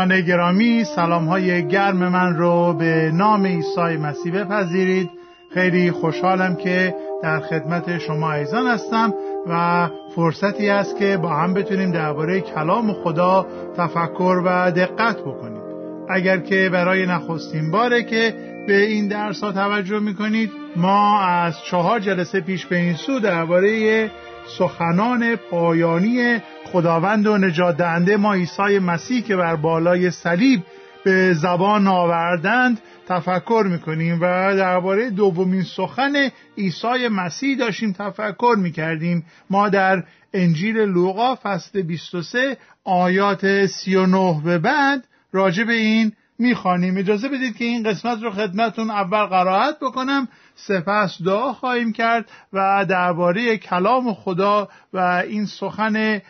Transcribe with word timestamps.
دوستان 0.00 0.20
گرامی 0.20 0.84
سلام 0.84 1.28
های 1.28 1.68
گرم 1.68 2.08
من 2.08 2.36
رو 2.36 2.74
به 2.74 3.10
نام 3.14 3.46
عیسی 3.46 3.80
مسیح 3.80 4.32
بپذیرید. 4.32 5.10
خیلی 5.54 5.90
خوشحالم 5.90 6.56
که 6.56 6.94
در 7.22 7.40
خدمت 7.40 7.98
شما 7.98 8.32
ایزان 8.32 8.66
هستم 8.66 9.14
و 9.46 9.88
فرصتی 10.14 10.68
است 10.68 10.96
که 10.96 11.16
با 11.16 11.28
هم 11.28 11.54
بتونیم 11.54 11.92
درباره 11.92 12.40
کلام 12.40 12.92
خدا 12.92 13.46
تفکر 13.76 14.42
و 14.44 14.70
دقت 14.70 15.20
بکنیم. 15.20 15.62
اگر 16.10 16.38
که 16.38 16.70
برای 16.72 17.06
نخستین 17.06 17.70
باره 17.70 18.02
که 18.02 18.34
به 18.66 18.76
این 18.76 19.08
درس 19.08 19.40
ها 19.40 19.52
توجه 19.52 19.98
می‌کنید 19.98 20.50
ما 20.76 21.20
از 21.20 21.54
چهار 21.70 22.00
جلسه 22.00 22.40
پیش 22.40 22.66
به 22.66 22.76
این 22.76 22.94
سو 22.94 23.20
درباره 23.20 24.10
سخنان 24.58 25.36
پایانی 25.36 26.40
خداوند 26.72 27.26
و 27.26 27.38
نجات 27.38 27.76
دهنده 27.76 28.16
ما 28.16 28.34
عیسی 28.34 28.78
مسیح 28.78 29.20
که 29.22 29.36
بر 29.36 29.56
بالای 29.56 30.10
صلیب 30.10 30.62
به 31.04 31.32
زبان 31.34 31.86
آوردند 31.86 32.80
تفکر 33.08 33.66
می‌کنیم 33.70 34.18
و 34.20 34.56
درباره 34.56 35.10
دومین 35.10 35.62
سخن 35.62 36.12
عیسی 36.58 37.08
مسیح 37.10 37.58
داشتیم 37.58 37.92
تفکر 37.92 38.54
می‌کردیم. 38.58 39.24
ما 39.50 39.68
در 39.68 40.02
انجیل 40.34 40.76
لوقا 40.76 41.34
فصل 41.42 41.82
23 41.82 42.56
آیات 42.84 43.66
39 43.66 44.40
به 44.44 44.58
بعد 44.58 45.04
راجع 45.32 45.64
به 45.64 45.72
این 45.72 46.12
می‌خوانیم. 46.38 46.96
اجازه 46.96 47.28
بدید 47.28 47.56
که 47.56 47.64
این 47.64 47.82
قسمت 47.82 48.22
رو 48.22 48.30
خدمتون 48.30 48.90
اول 48.90 49.24
قرائت 49.24 49.76
بکنم. 49.80 50.28
سپس 50.54 51.22
دعا 51.22 51.52
خواهیم 51.52 51.92
کرد 51.92 52.30
و 52.52 52.86
درباره 52.88 53.56
کلام 53.56 54.14
خدا 54.14 54.68
و 54.92 54.98
این 55.28 55.46
سخن 55.46 56.20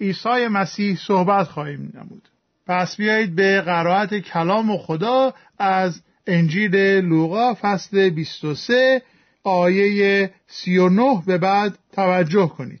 عیسی 0.00 0.46
مسیح 0.50 0.96
صحبت 1.06 1.48
خواهیم 1.48 1.92
نمود. 1.94 2.28
پس 2.66 2.96
بیایید 2.96 3.34
به 3.34 3.60
قرائت 3.60 4.14
کلام 4.14 4.76
خدا 4.78 5.34
از 5.58 6.02
انجیل 6.26 6.76
لوقا 6.76 7.54
فصل 7.54 8.10
23 8.10 9.02
آیه 9.44 10.30
39 10.46 11.22
به 11.26 11.38
بعد 11.38 11.78
توجه 11.92 12.48
کنید. 12.48 12.80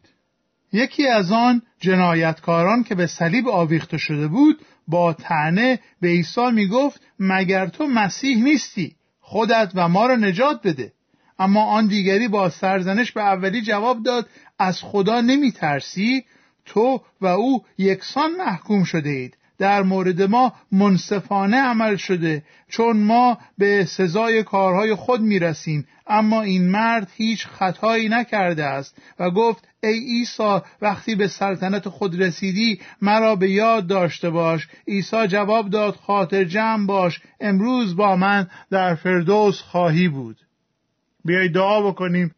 یکی 0.72 1.08
از 1.08 1.32
آن 1.32 1.62
جنایتکاران 1.80 2.82
که 2.82 2.94
به 2.94 3.06
صلیب 3.06 3.48
آویخته 3.48 3.98
شده 3.98 4.28
بود 4.28 4.60
با 4.88 5.12
تنه 5.12 5.78
به 6.00 6.08
عیسی 6.08 6.50
می 6.52 6.68
گفت 6.68 7.00
مگر 7.18 7.66
تو 7.66 7.86
مسیح 7.86 8.44
نیستی؟ 8.44 8.96
خودت 9.20 9.72
و 9.74 9.88
ما 9.88 10.06
را 10.06 10.16
نجات 10.16 10.66
بده. 10.66 10.92
اما 11.38 11.64
آن 11.64 11.86
دیگری 11.86 12.28
با 12.28 12.50
سرزنش 12.50 13.12
به 13.12 13.20
اولی 13.22 13.62
جواب 13.62 14.02
داد 14.02 14.28
از 14.58 14.82
خدا 14.82 15.20
نمی 15.20 15.52
ترسی 15.52 16.24
تو 16.66 17.00
و 17.20 17.26
او 17.26 17.64
یکسان 17.78 18.30
محکوم 18.38 18.84
شده 18.84 19.10
اید 19.10 19.36
در 19.58 19.82
مورد 19.82 20.22
ما 20.22 20.52
منصفانه 20.72 21.56
عمل 21.56 21.96
شده 21.96 22.42
چون 22.68 22.96
ما 22.96 23.38
به 23.58 23.84
سزای 23.84 24.42
کارهای 24.42 24.94
خود 24.94 25.20
می‌رسیم. 25.20 25.86
اما 26.06 26.42
این 26.42 26.70
مرد 26.70 27.10
هیچ 27.16 27.46
خطایی 27.46 28.08
نکرده 28.08 28.64
است 28.64 28.96
و 29.18 29.30
گفت 29.30 29.68
ای 29.82 29.98
عیسی 29.98 30.58
وقتی 30.82 31.14
به 31.14 31.28
سلطنت 31.28 31.88
خود 31.88 32.22
رسیدی 32.22 32.80
مرا 33.02 33.36
به 33.36 33.50
یاد 33.50 33.86
داشته 33.86 34.30
باش. 34.30 34.68
عیسی 34.88 35.26
جواب 35.26 35.70
داد 35.70 35.94
خاطر 35.94 36.44
جمع 36.44 36.86
باش 36.86 37.20
امروز 37.40 37.96
با 37.96 38.16
من 38.16 38.46
در 38.70 38.94
فردوس 38.94 39.60
خواهی 39.60 40.08
بود. 40.08 40.36
بیای 41.24 41.48
دعا 41.48 41.90
بکنیم. 41.90 42.34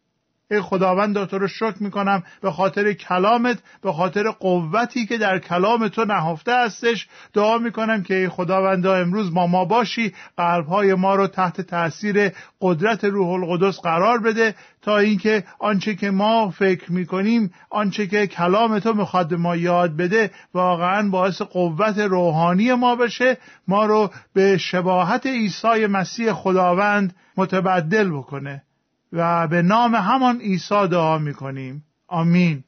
ای 0.51 0.61
خداوند 0.61 1.25
تو 1.25 1.37
رو 1.37 1.47
شکر 1.47 1.75
می‌کنم 1.79 2.23
به 2.41 2.51
خاطر 2.51 2.93
کلامت 2.93 3.57
به 3.81 3.93
خاطر 3.93 4.31
قوتی 4.31 5.05
که 5.05 5.17
در 5.17 5.39
کلام 5.39 5.87
تو 5.87 6.05
نهفته 6.05 6.55
هستش. 6.55 7.07
دعا 7.33 7.57
می‌کنم 7.57 8.03
که 8.03 8.15
ای 8.15 8.29
خداوند 8.29 8.87
امروز 8.87 9.33
با 9.33 9.47
ما 9.47 9.65
باشی. 9.65 10.13
قلبهای 10.37 10.93
ما 10.93 11.15
رو 11.15 11.27
تحت 11.27 11.61
تاثیر 11.61 12.31
قدرت 12.61 13.03
روح 13.03 13.29
القدس 13.29 13.79
قرار 13.79 14.19
بده 14.19 14.55
تا 14.81 14.97
اینکه 14.97 15.43
آنچه 15.59 15.95
که 15.95 16.11
ما 16.11 16.49
فکر 16.49 16.91
می‌کنیم 16.91 17.53
آنچه 17.69 18.07
که 18.07 18.27
کلام 18.27 18.79
تو 18.79 18.93
می‌خواد 18.93 19.33
ما 19.33 19.55
یاد 19.55 19.97
بده 19.97 20.31
واقعا 20.53 21.09
باعث 21.09 21.41
قوت 21.41 21.97
روحانی 21.97 22.73
ما 22.73 22.95
بشه. 22.95 23.37
ما 23.67 23.85
رو 23.85 24.09
به 24.33 24.57
شباهت 24.57 25.25
عیسی 25.25 25.85
مسیح 25.87 26.33
خداوند 26.33 27.15
متبدل 27.37 28.09
بکنه. 28.09 28.63
و 29.13 29.47
به 29.47 29.61
نام 29.61 29.95
همان 29.95 30.39
عیسی 30.41 30.87
دعا 30.87 31.17
می‌کنیم. 31.17 31.83
آمین. 32.07 32.63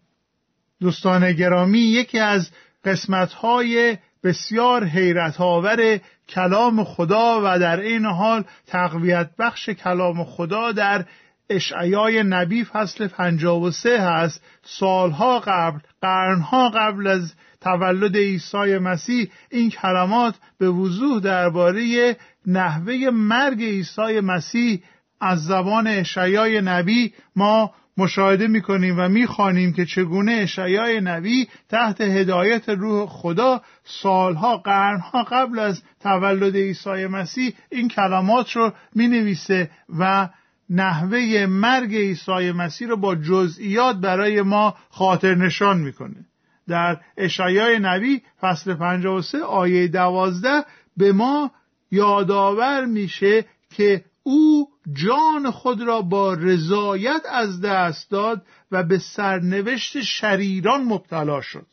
دوستان 0.80 1.34
گرامی 1.34 1.80
یکی 1.80 2.20
از 2.20 2.50
قسمتهای 2.86 3.98
بسیار 4.24 4.84
حیرت 4.86 5.42
آور 5.42 6.00
کلام 6.30 6.84
خدا 6.84 7.42
و 7.44 7.60
در 7.60 7.80
این 7.80 8.06
حال 8.06 8.44
تقویت 8.68 9.30
بخش 9.40 9.70
کلام 9.70 10.24
خدا 10.24 10.72
در 10.72 11.06
اشعیای 11.50 12.24
نبی 12.24 12.64
فصل 12.64 13.08
53 13.08 14.02
هست. 14.02 14.44
سالها 14.64 15.40
قبل 15.40 15.80
قرنها 16.02 16.70
قبل 16.70 17.08
از 17.08 17.34
تولد 17.62 18.18
عیسی 18.18 18.78
مسیح 18.78 19.32
این 19.52 19.70
کلمات 19.70 20.36
به 20.58 20.70
وضوح 20.70 21.20
درباره 21.20 22.16
نحوه 22.48 23.10
مرگ 23.14 23.64
عیسی 23.64 24.20
مسیح 24.20 24.84
از 25.22 25.46
زبان 25.46 25.88
اشعیای 25.88 26.62
نبی 26.62 27.14
ما 27.36 27.74
مشاهده 27.98 28.48
می‌کنیم 28.48 28.96
و 29.00 29.10
می‌خوانیم 29.10 29.74
که 29.74 29.86
چگونه 29.86 30.32
اشعیای 30.32 31.02
نبی 31.02 31.48
تحت 31.70 32.02
هدایت 32.02 32.70
روح 32.70 33.10
خدا 33.10 33.62
سالها 33.84 34.58
قرنها 34.58 35.24
قبل 35.24 35.60
از 35.60 35.82
تولد 36.00 36.56
عیسی 36.56 37.06
مسیح 37.06 37.54
این 37.72 37.88
کلمات 37.88 38.52
رو 38.52 38.74
می‌نویسه 38.96 39.70
و 40.00 40.30
نحوه 40.70 41.46
مرگ 41.50 41.96
عیسی 41.96 42.52
مسیح 42.52 42.88
رو 42.88 42.98
با 42.98 43.16
جزئیات 43.16 43.96
برای 43.96 44.42
ما 44.42 44.76
خاطر 44.90 45.36
نشان 45.36 45.80
می‌کنه. 45.80 46.26
در 46.68 46.98
اشعیای 47.18 47.80
نبی 47.80 48.22
فصل 48.42 48.74
53 48.74 49.38
آیه 49.44 49.88
12 49.88 50.50
به 50.98 51.12
ما 51.12 51.52
یادآور 51.92 52.86
میشه 52.86 53.46
که 53.70 54.04
او 54.24 54.70
جان 54.94 55.52
خود 55.52 55.82
را 55.82 56.02
با 56.02 56.34
رضایت 56.34 57.22
از 57.32 57.62
دست 57.62 58.12
داد 58.12 58.46
و 58.72 58.84
به 58.84 59.00
سرنوشت 59.00 60.02
شریران 60.02 60.84
مبتلا 60.84 61.42
شد. 61.42 61.66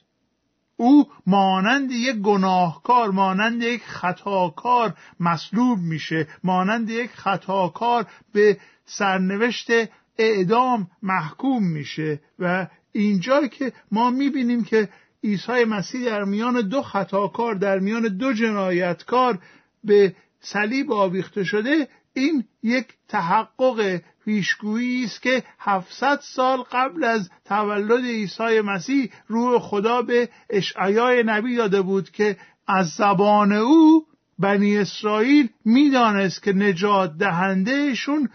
او 0.77 1.09
مانند 1.27 1.91
یک 1.91 2.17
گناهکار 2.17 3.11
مانند 3.11 3.63
یک 3.63 3.83
خطاکار 3.83 4.95
مصلوب 5.21 5.79
میشه 5.79 6.29
مانند 6.45 6.91
یک 6.91 7.11
خطاکار 7.11 8.07
به 8.33 8.59
سرنوشت 8.85 9.71
اعدام 10.19 10.91
محکوم 11.03 11.67
میشه 11.67 12.21
و 12.39 12.67
اینجا 12.93 13.47
که 13.47 13.73
ما 13.93 14.11
می‌بینیم 14.11 14.65
که 14.65 14.89
عیسی 15.25 15.65
مسیح 15.65 16.05
در 16.05 16.25
میان 16.25 16.69
دو 16.69 16.83
خطاکار 16.83 17.55
در 17.55 17.79
میان 17.79 18.17
دو 18.17 18.33
جنایتکار 18.33 19.39
به 19.85 20.15
صلیب 20.41 20.93
آویخته 20.93 21.45
شده 21.45 21.89
این 22.19 22.45
یک 22.63 22.87
تحقق 23.09 24.01
پیشگویی 24.25 25.05
است 25.05 25.23
که 25.23 25.43
700 25.59 26.21
سال 26.23 26.63
قبل 26.73 27.05
از 27.05 27.31
تولد 27.45 28.05
عیسی 28.05 28.61
مسیح 28.61 29.11
روح 29.27 29.59
خدا 29.59 30.03
به 30.03 30.29
اشعیای 30.51 31.23
نبی 31.23 31.57
داده 31.57 31.83
بود 31.83 32.11
که 32.11 32.37
از 32.67 32.89
زبان 32.89 33.53
او 33.53 34.07
بنی 34.39 34.79
اسرائیل 34.79 35.49
می‌دانست 35.65 36.43
که 36.43 36.53
نجات 36.53 37.19
دهندهشون 37.19 38.29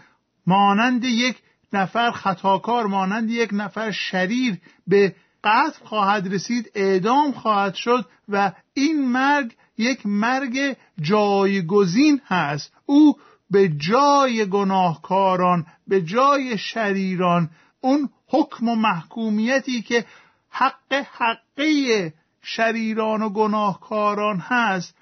مانند 0.46 1.04
یک 1.04 1.36
نفر 1.72 2.10
خطاکار 2.10 2.86
مانند 2.86 3.30
یک 3.30 3.50
نفر 3.52 3.90
شریر 3.90 4.56
به 4.86 5.14
قتل 5.44 5.84
خواهد 5.84 6.34
رسید 6.34 6.70
اعدام 6.74 7.32
خواهد 7.32 7.74
شد 7.74 8.06
و 8.28 8.52
این 8.74 9.08
مرگ 9.08 9.54
یک 9.78 10.06
مرگ 10.06 10.76
جایگزین 11.00 12.20
هست. 12.26 12.72
او 12.86 13.16
به 13.54 13.68
جای 13.68 14.46
گناهکاران 14.46 15.66
به 15.86 16.02
جای 16.02 16.58
شریران 16.58 17.50
اون 17.80 18.08
حکم 18.26 18.68
و 18.68 18.74
محکومیتی 18.74 19.82
که 19.82 20.04
حق 20.48 20.92
حقه 20.92 22.12
شریران 22.42 23.22
و 23.22 23.28
گناهکاران 23.28 24.38
هست 24.38 24.94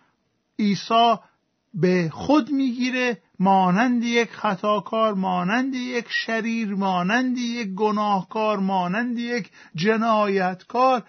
عیسی 0.58 1.14
به 1.74 2.10
خود 2.12 2.50
می‌گیره 2.50 3.18
مانند 3.38 4.04
یک 4.04 4.30
خطاکار 4.30 5.14
مانند 5.14 5.74
یک 5.74 6.06
شریر 6.08 6.74
مانند 6.74 7.38
یک 7.38 7.68
گناهکار 7.68 8.58
مانند 8.58 9.18
یک 9.18 9.50
جنایتکار 9.74 11.02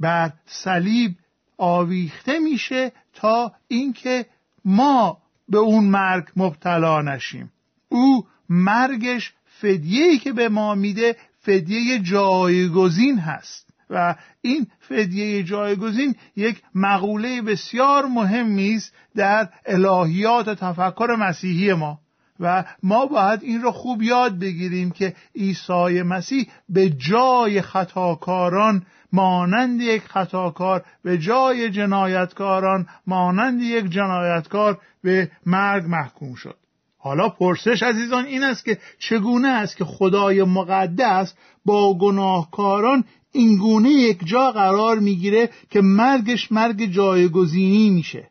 بر 0.00 0.32
صلیب 0.46 1.14
آویخته 1.58 2.38
میشه 2.38 2.92
تا 3.14 3.52
اینکه 3.68 4.26
ما 4.64 5.23
به 5.48 5.58
اون 5.58 5.84
مرگ 5.84 6.24
مبتلا 6.36 7.02
نشیم. 7.02 7.52
او 7.88 8.26
مرگش 8.48 9.32
فدیه‌ای 9.46 10.18
که 10.18 10.32
به 10.32 10.48
ما 10.48 10.74
میده 10.74 11.16
فدیه 11.40 11.98
جایگزین 11.98 13.18
هست. 13.18 13.64
و 13.90 14.14
این 14.40 14.66
فدیه 14.80 15.42
جایگزین 15.42 16.14
یک 16.36 16.62
مقوله 16.74 17.42
بسیار 17.42 18.06
مهمی 18.06 18.74
است 18.74 18.94
در 19.16 19.48
الهیات 19.66 20.48
تفکر 20.48 21.16
مسیحی 21.18 21.72
ما. 21.72 21.98
و 22.40 22.64
ما 22.82 23.06
باید 23.06 23.42
این 23.42 23.62
رو 23.62 23.70
خوب 23.70 24.02
یاد 24.02 24.38
بگیریم 24.38 24.90
که 24.90 25.14
عیسی 25.36 26.02
مسیح 26.02 26.48
به 26.68 26.90
جای 26.90 27.62
خطاکاران 27.62 28.86
مانند 29.12 29.80
یک 29.80 30.02
خطاکار 30.02 30.84
به 31.04 31.18
جای 31.18 31.70
جنایتکاران 31.70 32.86
مانند 33.06 33.62
یک 33.62 33.84
جنایتکار 33.84 34.78
به 35.02 35.30
مرگ 35.46 35.84
محکوم 35.86 36.34
شد. 36.34 36.56
حالا 36.98 37.28
پرسش 37.28 37.82
عزیزان 37.82 38.24
این 38.24 38.42
است 38.42 38.64
که 38.64 38.78
چگونه 38.98 39.48
است 39.48 39.76
که 39.76 39.84
خدای 39.84 40.42
مقدس 40.42 41.34
با 41.64 41.98
گناهکاران 41.98 43.04
اینگونه 43.32 43.88
یک 43.88 44.26
جا 44.26 44.50
قرار 44.50 44.98
می‌گیره 44.98 45.50
که 45.70 45.80
مرگش 45.80 46.52
مرگ 46.52 46.86
جایگزینی 46.86 47.90
میشه؟ 47.90 48.30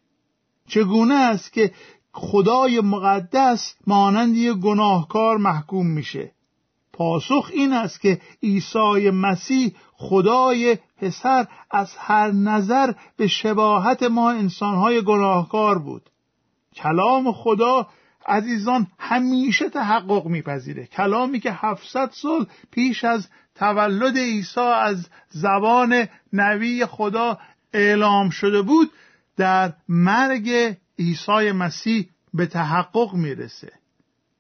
چگونه 0.68 1.16
است 1.16 1.54
که 1.54 1.72
خدای 2.14 2.82
مقدس 2.82 3.76
مانند 3.88 4.36
یک 4.36 4.54
گناهکار 4.54 5.38
محکوم 5.38 5.88
میشه. 5.88 6.32
پاسخ 6.94 7.50
این 7.54 7.74
است 7.74 8.02
که 8.02 8.22
عیسی 8.44 9.10
مسیح 9.10 9.76
خدای 9.94 10.78
پسر 11.02 11.48
از 11.72 11.96
هر 11.98 12.32
نظر 12.32 12.94
به 13.18 13.28
شباهت 13.28 14.04
ما 14.04 14.32
انسانهای 14.32 15.02
گناهکار 15.02 15.80
بود. 15.80 16.10
کلام 16.76 17.32
خدا 17.32 17.88
عزیزان 18.28 18.88
همیشه 19.00 19.70
تحقق 19.70 20.26
میپذیره. 20.26 20.86
کلامی 20.86 21.40
که 21.40 21.52
700 21.52 22.10
سال 22.12 22.46
پیش 22.72 23.04
از 23.04 23.28
تولد 23.56 24.18
عیسی 24.18 24.60
از 24.60 25.10
زبان 25.30 26.08
نبی 26.34 26.86
خدا 26.86 27.38
اعلام 27.74 28.30
شده 28.30 28.62
بود 28.62 28.92
در 29.38 29.74
مرگ 29.90 30.76
عیسی 31.00 31.52
مسیح 31.52 32.10
به 32.34 32.46
تحقق 32.46 33.14
می‌رسه. 33.14 33.72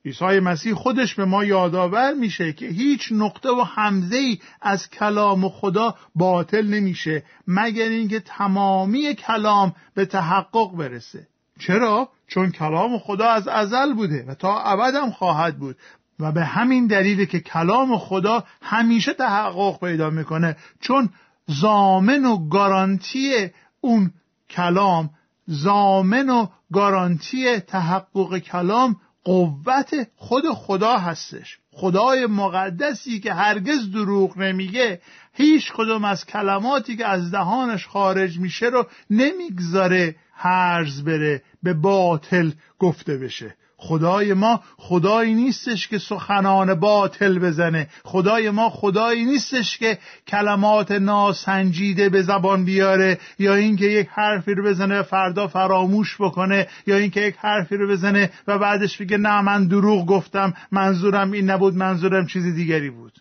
عیسی 0.05 0.39
مسیح 0.39 0.73
خودش 0.73 1.15
به 1.15 1.25
ما 1.25 1.43
یادآور 1.43 2.13
میشه 2.13 2.53
که 2.53 2.67
هیچ 2.67 3.11
نقطه 3.11 3.49
و 3.49 3.61
حمزه 3.61 4.15
ای 4.15 4.39
از 4.61 4.89
کلام 4.89 5.49
خدا 5.49 5.95
باطل 6.15 6.67
نمیشه 6.67 7.23
مگر 7.47 7.89
اینکه 7.89 8.19
تمامی 8.19 9.13
کلام 9.13 9.75
به 9.93 10.05
تحقق 10.05 10.75
برسه. 10.75 11.27
چرا؟ 11.59 12.09
چون 12.27 12.51
کلام 12.51 12.99
خدا 12.99 13.29
از 13.29 13.47
ازل 13.47 13.93
بوده 13.93 14.25
و 14.27 14.35
تا 14.35 14.59
ابد 14.59 14.95
هم 14.95 15.11
خواهد 15.11 15.59
بود. 15.59 15.77
و 16.19 16.31
به 16.31 16.45
همین 16.45 16.87
دلیل 16.87 17.25
که 17.25 17.39
کلام 17.39 17.97
خدا 17.97 18.43
همیشه 18.61 19.13
تحقق 19.13 19.79
پیدا 19.79 20.09
می‌کنه 20.09 20.57
چون 20.81 21.09
زامن 21.47 22.25
و 22.25 22.47
گارانتی 22.49 23.49
اون 23.81 24.11
کلام 24.49 25.09
زامن 25.47 26.29
و 26.29 26.47
گارانتی 26.73 27.59
تحقق 27.59 28.37
کلام 28.37 28.95
قوت 29.23 30.07
خود 30.15 30.43
خدا 30.49 30.97
هستش. 30.97 31.57
خدای 31.71 32.25
مقدسی 32.25 33.19
که 33.19 33.33
هرگز 33.33 33.91
دروغ 33.91 34.37
نمیگه 34.37 35.01
هیچ 35.33 35.71
کدوم 35.73 36.03
از 36.03 36.25
کلماتی 36.25 36.97
که 36.97 37.07
از 37.07 37.31
دهانش 37.31 37.87
خارج 37.87 38.39
میشه 38.39 38.65
رو 38.65 38.87
نمی‌گذاره 39.09 40.15
هرز 40.33 41.03
بره 41.03 41.43
به 41.63 41.73
باطل 41.73 42.51
گفته 42.79 43.17
بشه. 43.17 43.55
خدای 43.83 44.33
ما 44.33 44.61
خدایی 44.77 45.33
نیستش 45.33 45.87
که 45.87 45.97
سخنان 45.97 46.73
باطل 46.73 47.39
بزنه. 47.39 47.87
خدای 48.03 48.49
ما 48.49 48.69
خدایی 48.69 49.25
نیستش 49.25 49.77
که 49.77 49.97
کلمات 50.27 50.91
ناسنجیده 50.91 52.09
به 52.09 52.21
زبان 52.21 52.65
بیاره 52.65 53.19
یا 53.39 53.55
اینکه 53.55 53.85
یک 53.85 54.07
حرفی 54.11 54.53
رو 54.53 54.63
بزنه 54.63 54.99
و 54.99 55.03
فردا 55.03 55.47
فراموش 55.47 56.21
بکنه 56.21 56.67
یا 56.87 56.97
اینکه 56.97 57.21
یک 57.21 57.35
حرفی 57.37 57.77
رو 57.77 57.87
بزنه 57.87 58.29
و 58.47 58.57
بعدش 58.57 58.97
بگه 58.97 59.17
نه 59.17 59.41
من 59.41 59.67
دروغ 59.67 60.05
گفتم 60.05 60.53
منظورم 60.71 61.31
این 61.31 61.49
نبود 61.49 61.75
منظورم 61.75 62.27
چیز 62.27 62.55
دیگری 62.55 62.89
بود. 62.89 63.13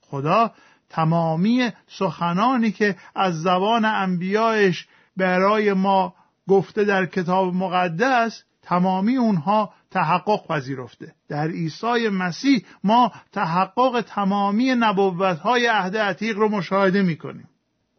خدا 0.00 0.50
تمامی 0.90 1.70
سخنانی 1.88 2.70
که 2.72 2.96
از 3.14 3.42
زبان 3.42 3.84
انبیایش 3.84 4.86
برای 5.16 5.72
ما 5.72 6.14
گفته 6.48 6.84
در 6.84 7.06
کتاب 7.06 7.54
مقدس 7.54 8.42
تمامی 8.64 9.16
اونها 9.16 9.72
تحقق 9.94 10.46
پذیرفته. 10.46 11.14
در 11.28 11.48
عیسی 11.48 12.08
مسیح 12.08 12.64
ما 12.84 13.12
تحقق 13.32 14.04
تمامی 14.08 14.74
نبوت 14.74 15.38
های 15.38 15.66
عهد 15.66 15.96
عتیق 15.96 16.38
رو 16.38 16.48
مشاهده 16.48 17.02
می‌کنیم. 17.02 17.48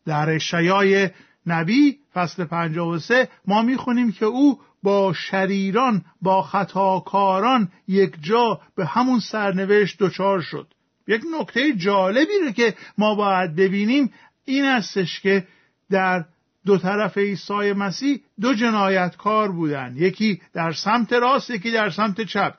در 0.06 0.38
شیای 0.38 1.10
نبی 1.48 1.98
فصل 2.14 2.46
53 2.46 3.30
ما 3.48 3.62
می‌خونیم 3.62 4.12
که 4.12 4.26
او 4.26 4.60
با 4.84 5.14
شریران 5.14 6.06
با 6.22 6.42
خطاکاران 6.42 7.72
یک 7.88 8.16
جا 8.22 8.62
به 8.76 8.86
همون 8.86 9.20
سرنوشت 9.20 9.98
دچار 10.00 10.42
شد. 10.42 10.68
یک 11.08 11.22
نکته 11.40 11.74
جالبی 11.74 12.40
رو 12.46 12.52
که 12.52 12.76
ما 12.98 13.16
باید 13.16 13.56
ببینیم 13.56 14.14
این 14.46 14.66
استش 14.66 15.20
که 15.20 15.48
در 15.90 16.26
دو 16.66 16.78
طرف 16.78 17.18
عیسی 17.18 17.74
مسیح 17.74 18.20
دو 18.42 18.54
جنایتکار 18.54 19.52
بودند. 19.52 19.98
یکی 19.98 20.42
در 20.54 20.72
سمت 20.72 21.14
راست 21.14 21.50
یکی 21.50 21.72
در 21.72 21.90
سمت 21.90 22.22
چپ. 22.22 22.54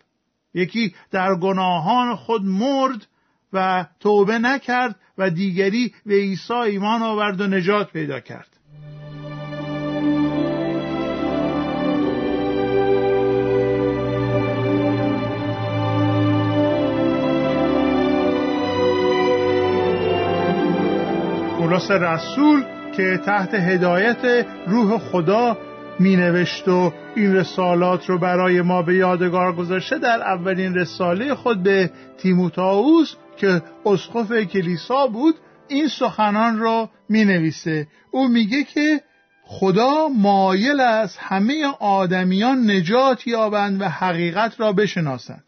یکی 0.55 0.95
در 1.11 1.35
گناهان 1.35 2.17
خود 2.17 2.45
مرد 2.45 3.07
و 3.53 3.87
توبه 4.01 4.39
نکرد 4.39 4.97
و 5.19 5.31
دیگری 5.31 5.95
به 6.07 6.15
عیسی 6.15 6.53
ایمان 6.53 7.03
آورد 7.03 7.41
و 7.41 7.47
نجات 7.47 7.93
پیدا 7.93 8.21
کرد. 8.21 8.49
پولس 21.59 21.91
رسول 21.91 22.76
که 22.97 23.21
تحت 23.27 23.55
هدایت 23.55 24.47
روح 24.67 24.99
خدا 24.99 25.59
می 25.99 26.17
نوشت 26.17 26.69
و 26.69 26.93
این 27.17 27.35
رسالات 27.35 28.07
رو 28.07 28.19
برای 28.19 28.63
ما 28.63 28.83
به 28.83 28.95
یادگار 28.95 29.53
گذاشته 29.57 29.99
در 29.99 30.23
اولین 30.23 30.75
رساله 30.75 31.35
خود 31.35 31.63
به 31.63 31.91
تیموتائوس 32.19 33.15
که 33.37 33.63
اسقف 33.87 34.33
کلیسا 34.33 35.07
بود 35.07 35.35
این 35.69 35.89
سخنان 35.89 36.59
رو 36.59 36.89
می 37.09 37.25
نویسه 37.25 37.87
او 38.11 38.29
میگه 38.29 38.65
که 38.65 39.01
خدا 39.43 40.09
مایل 40.09 40.81
است 40.81 41.19
همه 41.21 41.67
آدمیان 41.81 42.71
نجات 42.71 43.27
یابند 43.27 43.81
و 43.81 43.85
حقیقت 43.85 44.61
را 44.61 44.73
بشناسند. 44.73 45.46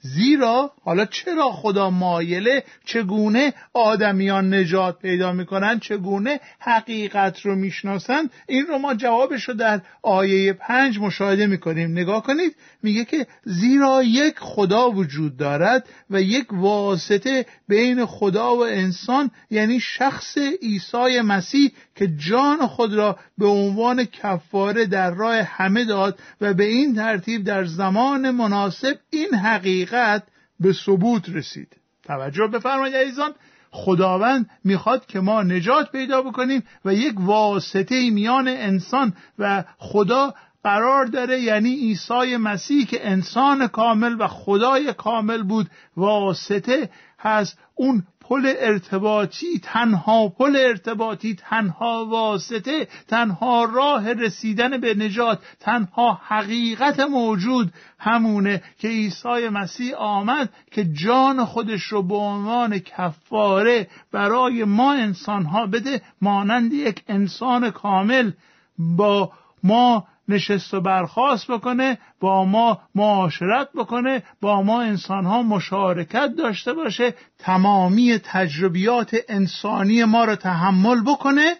زیرا 0.00 0.72
حالا 0.84 1.04
چرا 1.04 1.50
خدا 1.50 1.90
مایله 1.90 2.64
چگونه 2.84 3.54
آدمیان 3.72 4.54
نجات 4.54 4.98
پیدا 4.98 5.32
می‌کنن 5.32 5.78
چگونه 5.78 6.40
حقیقت 6.58 7.40
رو 7.40 7.54
می‌شناسن؟ 7.54 8.30
این 8.48 8.66
رو 8.66 8.78
ما 8.78 8.94
جوابش 8.94 9.44
رو 9.44 9.54
در 9.54 9.80
آیه 10.02 10.52
پنج 10.52 10.98
مشاهده 10.98 11.46
می‌کنیم. 11.46 11.90
نگاه 11.90 12.22
کنید 12.22 12.56
میگه 12.82 13.04
که 13.04 13.26
زیرا 13.44 14.02
یک 14.02 14.34
خدا 14.38 14.90
وجود 14.90 15.36
دارد 15.36 15.88
و 16.10 16.22
یک 16.22 16.52
واسطه 16.52 17.46
بین 17.68 18.06
خدا 18.06 18.56
و 18.56 18.64
انسان 18.64 19.30
یعنی 19.50 19.80
شخص 19.80 20.38
عیسی 20.62 21.20
مسیح 21.20 21.72
که 21.98 22.08
جان 22.08 22.66
خود 22.66 22.94
را 22.94 23.18
به 23.38 23.46
عنوان 23.46 24.04
کفاره 24.04 24.86
در 24.86 25.10
راه 25.10 25.42
همه 25.42 25.84
داد 25.84 26.18
و 26.40 26.54
به 26.54 26.64
این 26.64 26.94
ترتیب 26.94 27.44
در 27.44 27.64
زمان 27.64 28.30
مناسب 28.30 28.98
این 29.10 29.34
حقیقت 29.34 30.22
به 30.60 30.72
ثبوت 30.72 31.28
رسید. 31.28 31.76
توجه 32.04 32.46
بفرمایید 32.46 32.96
عزیزان 32.96 33.34
خداوند 33.70 34.50
می‌خواد 34.64 35.06
که 35.06 35.20
ما 35.20 35.42
نجات 35.42 35.92
پیدا 35.92 36.22
بکنیم 36.22 36.62
و 36.84 36.94
یک 36.94 37.14
واسطه 37.20 38.10
میان 38.10 38.48
انسان 38.48 39.12
و 39.38 39.64
خدا 39.78 40.34
قرار 40.64 41.04
داره 41.04 41.40
یعنی 41.40 41.74
عیسی 41.74 42.36
مسیح 42.36 42.86
که 42.86 43.08
انسان 43.08 43.66
کامل 43.66 44.16
و 44.18 44.26
خدای 44.26 44.92
کامل 44.92 45.42
بود 45.42 45.70
واسطه 45.96 46.90
هست. 47.18 47.58
اون 47.74 48.02
پل 48.28 48.54
ارتباطی 48.58 49.58
تنها 49.62 50.28
پل 50.28 50.56
ارتباطی 50.56 51.34
تنها 51.34 52.06
واسطه 52.06 52.88
تنها 53.08 53.64
راه 53.64 54.12
رسیدن 54.12 54.80
به 54.80 54.94
نجات 54.94 55.38
تنها 55.60 56.20
حقیقت 56.22 57.00
موجود 57.00 57.72
همونه 57.98 58.62
که 58.78 58.88
عیسی 58.88 59.48
مسیح 59.52 59.94
آمد 59.94 60.48
که 60.70 60.84
جان 60.84 61.44
خودش 61.44 61.82
رو 61.82 62.02
به 62.02 62.14
عنوان 62.14 62.78
کفاره 62.78 63.88
برای 64.12 64.64
ما 64.64 64.92
انسانها 64.92 65.66
بده 65.66 66.02
مانند 66.20 66.72
یک 66.72 67.02
انسان 67.08 67.70
کامل. 67.70 68.32
با 68.78 69.32
ما 69.62 70.06
نشست 70.28 70.74
و 70.74 70.80
برخواست 70.80 71.50
بکنه 71.50 71.98
با 72.20 72.44
ما 72.44 72.80
معاشرت 72.94 73.68
بکنه 73.74 74.22
با 74.40 74.62
ما 74.62 74.82
انسان 74.82 75.24
ها 75.24 75.42
مشارکت 75.42 76.30
داشته 76.38 76.72
باشه 76.72 77.14
تمامی 77.38 78.18
تجربیات 78.18 79.16
انسانی 79.28 80.04
ما 80.04 80.24
رو 80.24 80.36
تحمل 80.36 81.04
بکنه 81.04 81.56